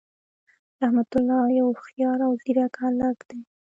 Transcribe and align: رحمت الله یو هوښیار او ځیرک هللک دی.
رحمت 0.79 1.11
الله 1.19 1.43
یو 1.59 1.67
هوښیار 1.77 2.19
او 2.27 2.33
ځیرک 2.41 2.73
هللک 2.83 3.17
دی. 3.29 3.39